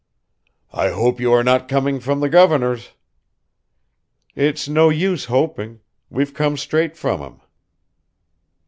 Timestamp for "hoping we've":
5.25-6.33